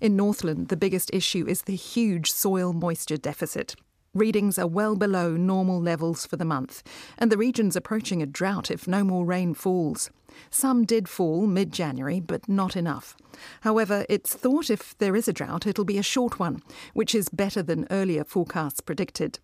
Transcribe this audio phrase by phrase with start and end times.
[0.00, 3.76] In Northland, the biggest issue is the huge soil moisture deficit.
[4.14, 6.82] Readings are well below normal levels for the month,
[7.18, 10.10] and the region's approaching a drought if no more rain falls.
[10.48, 13.14] Some did fall mid January, but not enough.
[13.60, 16.62] However, it's thought if there is a drought, it'll be a short one,
[16.94, 19.38] which is better than earlier forecasts predicted.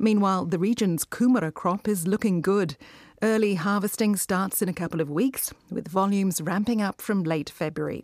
[0.00, 2.76] Meanwhile, the region's kumara crop is looking good.
[3.22, 8.02] Early harvesting starts in a couple of weeks, with volumes ramping up from late February.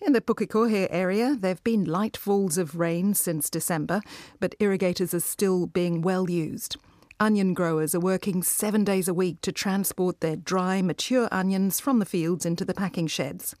[0.00, 4.02] In the Pukekohe area, there have been light falls of rain since December,
[4.40, 6.76] but irrigators are still being well used.
[7.18, 11.98] Onion growers are working seven days a week to transport their dry, mature onions from
[11.98, 13.56] the fields into the packing sheds.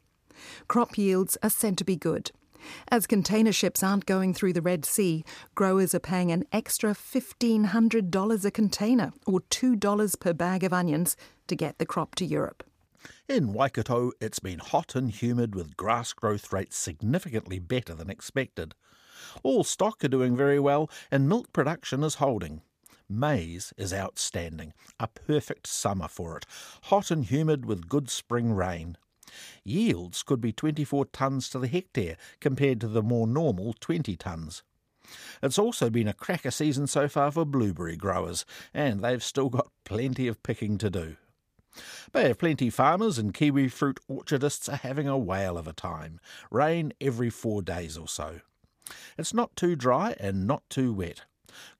[0.68, 2.30] Crop yields are said to be good.
[2.88, 8.44] As container ships aren't going through the Red Sea, growers are paying an extra $1,500
[8.44, 12.62] a container, or $2 per bag of onions, to get the crop to Europe.
[13.28, 18.74] In Waikato, it's been hot and humid with grass growth rates significantly better than expected.
[19.42, 22.62] All stock are doing very well and milk production is holding.
[23.08, 26.46] Maize is outstanding, a perfect summer for it,
[26.84, 28.96] hot and humid with good spring rain.
[29.64, 34.62] Yields could be 24 tonnes to the hectare compared to the more normal 20 tonnes.
[35.42, 39.70] It's also been a cracker season so far for blueberry growers, and they've still got
[39.84, 41.16] plenty of picking to do.
[42.12, 46.20] Bay of Plenty farmers and kiwi fruit orchardists are having a whale of a time.
[46.50, 48.40] Rain every four days or so.
[49.18, 51.22] It's not too dry and not too wet.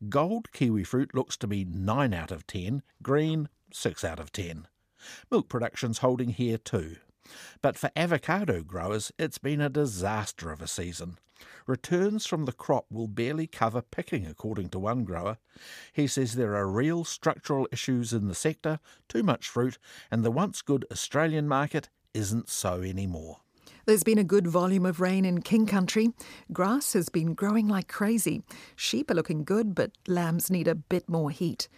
[0.08, 4.66] Gold kiwi fruit looks to be 9 out of 10, green 6 out of 10.
[5.30, 6.96] Milk production's holding here too.
[7.62, 11.18] But for avocado growers, it's been a disaster of a season.
[11.66, 15.38] Returns from the crop will barely cover picking, according to one grower.
[15.92, 18.78] He says there are real structural issues in the sector,
[19.08, 19.78] too much fruit,
[20.10, 23.40] and the once good Australian market isn't so anymore.
[23.84, 26.10] There's been a good volume of rain in King Country.
[26.52, 28.42] Grass has been growing like crazy.
[28.74, 31.68] Sheep are looking good, but lambs need a bit more heat.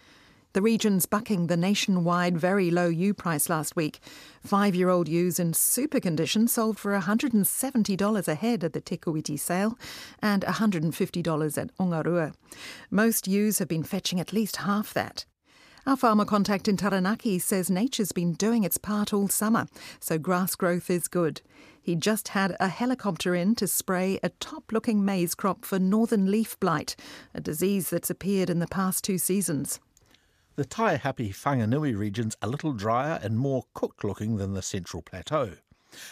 [0.59, 4.01] The region's bucking the nationwide very low ewe price last week.
[4.45, 8.97] Five year old ewes in super condition sold for $170 a head at the Te
[8.97, 9.79] Kuiti sale
[10.21, 12.33] and $150 at Ongarue.
[12.91, 15.23] Most ewes have been fetching at least half that.
[15.87, 19.65] Our farmer contact in Taranaki says nature's been doing its part all summer,
[20.01, 21.39] so grass growth is good.
[21.81, 26.29] He just had a helicopter in to spray a top looking maize crop for northern
[26.29, 26.97] leaf blight,
[27.33, 29.79] a disease that's appeared in the past two seasons.
[30.59, 35.53] The Taihape Whanganui region's a little drier and more cooked looking than the Central Plateau.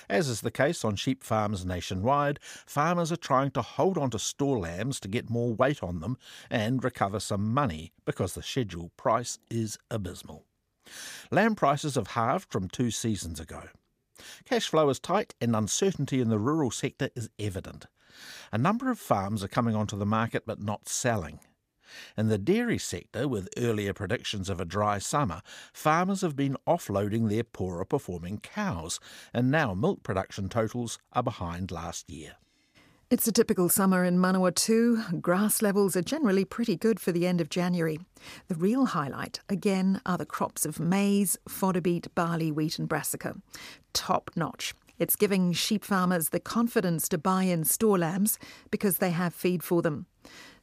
[0.09, 4.17] As is the case on sheep farms nationwide, farmers are trying to hold on to
[4.17, 6.17] store lambs to get more weight on them
[6.49, 10.45] and recover some money because the schedule price is abysmal.
[11.29, 13.63] Lamb prices have halved from two seasons ago.
[14.45, 17.87] Cash flow is tight and uncertainty in the rural sector is evident.
[18.53, 21.41] A number of farms are coming onto the market but not selling.
[22.17, 25.41] In the dairy sector, with earlier predictions of a dry summer,
[25.73, 28.99] farmers have been offloading their poorer performing cows,
[29.33, 32.33] and now milk production totals are behind last year.
[33.09, 35.21] It's a typical summer in Manawatu.
[35.21, 37.99] Grass levels are generally pretty good for the end of January.
[38.49, 43.37] The real highlight, again, are the crops of maize, fodder beet, barley, wheat, and brassica.
[43.93, 44.73] Top notch.
[44.99, 48.37] It's giving sheep farmers the confidence to buy in store lambs
[48.71, 50.07] because they have feed for them.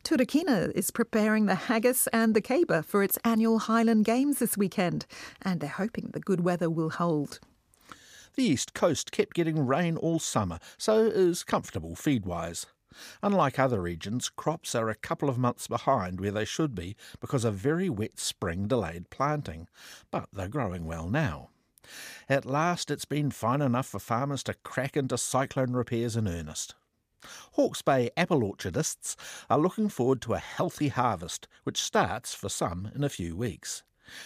[0.04, 5.06] Turakina is preparing the haggis and the caber for its annual Highland Games this weekend,
[5.41, 7.40] and they're hoping the good weather will hold.
[8.34, 12.67] The east coast kept getting rain all summer, so is comfortable feed wise.
[13.23, 17.46] Unlike other regions, crops are a couple of months behind where they should be because
[17.46, 19.69] a very wet spring delayed planting,
[20.11, 21.49] but they're growing well now.
[22.28, 26.75] At last, it's been fine enough for farmers to crack into cyclone repairs in earnest.
[27.53, 29.17] Hawke's Bay apple orchardists
[29.49, 33.82] are looking forward to a healthy harvest, which starts for some in a few weeks.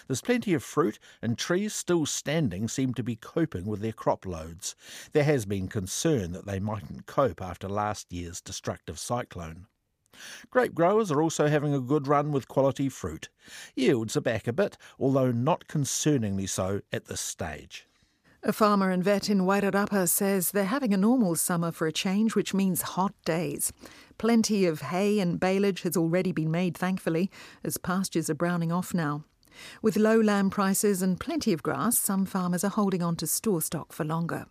[0.06, 4.26] There's plenty of fruit, and trees still standing seem to be coping with their crop
[4.26, 4.74] loads.
[5.12, 9.66] There has been concern that they mightn't cope after last year's destructive cyclone.
[10.50, 13.28] Grape growers are also having a good run with quality fruit.
[13.76, 17.87] Yields are back a bit, although not concerningly so at this stage.
[18.44, 22.36] A farmer and vet in Wairarapa says they're having a normal summer for a change,
[22.36, 23.72] which means hot days.
[24.16, 27.32] Plenty of hay and baleage has already been made, thankfully,
[27.64, 29.24] as pastures are browning off now.
[29.82, 33.60] With low lamb prices and plenty of grass, some farmers are holding on to store
[33.60, 34.46] stock for longer.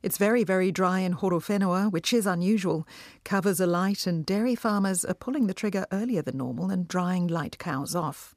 [0.00, 2.86] It's very, very dry in Horowhenua, which is unusual.
[3.24, 7.26] Covers are light, and dairy farmers are pulling the trigger earlier than normal and drying
[7.26, 8.36] light cows off.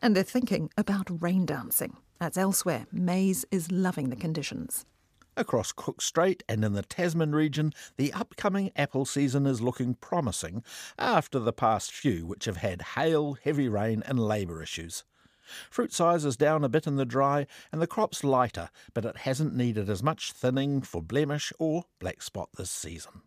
[0.00, 1.96] And they're thinking about rain dancing.
[2.24, 4.86] As elsewhere, maize is loving the conditions.
[5.36, 10.64] Across Cook Strait and in the Tasman region, the upcoming apple season is looking promising
[10.98, 15.04] after the past few, which have had hail, heavy rain, and labour issues.
[15.68, 19.18] Fruit size is down a bit in the dry and the crop's lighter, but it
[19.18, 23.20] hasn't needed as much thinning for blemish or black spot this season.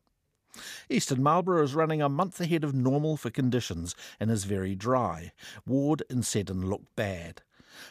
[0.89, 5.33] Eastern Marlborough is running a month ahead of normal for conditions and is very dry.
[5.67, 7.43] Ward and Seddon look bad.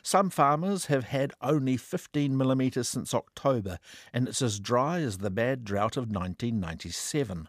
[0.03, 3.79] Some farmers have had only 15 millimetres since October,
[4.13, 7.49] and it's as dry as the bad drought of 1997.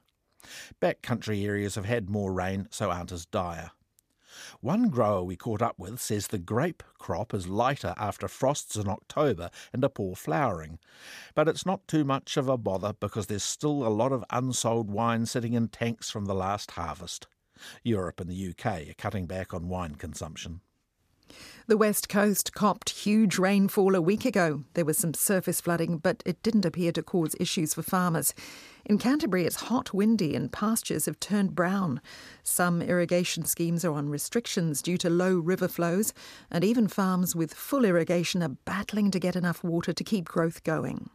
[0.82, 3.72] Backcountry areas have had more rain, so aren't as dire.
[4.62, 8.88] One grower we caught up with says the grape crop is lighter after frosts in
[8.88, 10.80] October and a poor flowering.
[11.34, 14.92] But it's not too much of a bother because there's still a lot of unsold
[14.92, 17.28] wine sitting in tanks from the last harvest.
[17.84, 20.62] Europe and the UK are cutting back on wine consumption.
[21.68, 24.64] The West Coast copped huge rainfall a week ago.
[24.74, 28.34] There was some surface flooding, but it didn't appear to cause issues for farmers.
[28.86, 32.00] In Canterbury, it's hot, windy, and pastures have turned brown.
[32.44, 36.14] Some irrigation schemes are on restrictions due to low river flows,
[36.50, 40.64] and even farms with full irrigation are battling to get enough water to keep growth
[40.64, 41.10] going.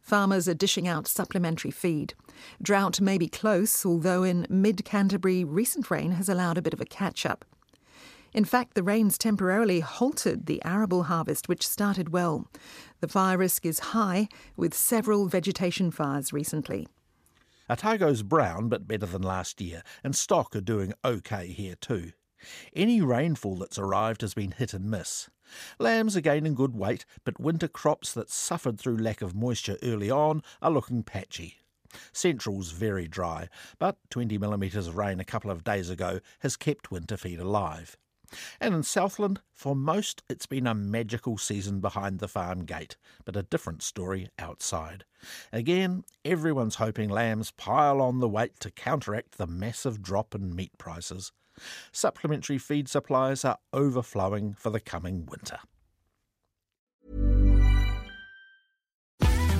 [0.00, 2.14] Farmers are dishing out supplementary feed.
[2.60, 6.80] Drought may be close, although in mid Canterbury, recent rain has allowed a bit of
[6.80, 7.44] a catch up.
[8.34, 12.48] In fact, the rains temporarily halted the arable harvest, which started well.
[13.00, 16.88] The fire risk is high, with several vegetation fires recently.
[17.68, 22.12] Otago's brown, but better than last year, and stock are doing okay here too.
[22.74, 25.28] Any rainfall that's arrived has been hit and miss.
[25.78, 30.10] Lambs are gaining good weight, but winter crops that suffered through lack of moisture early
[30.10, 31.58] on are looking patchy.
[32.12, 33.48] Central's very dry,
[33.78, 37.96] but 20 millimetres of rain a couple of days ago has kept winter feed alive.
[38.60, 43.36] And in Southland, for most, it's been a magical season behind the farm gate, but
[43.36, 45.04] a different story outside.
[45.52, 50.76] Again, everyone's hoping lambs pile on the weight to counteract the massive drop in meat
[50.78, 51.32] prices.
[51.92, 55.58] Supplementary feed supplies are overflowing for the coming winter.